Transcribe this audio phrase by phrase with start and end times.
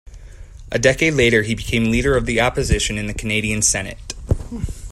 [0.71, 4.15] A decade later he became Leader of the Opposition in the Canadian Senate.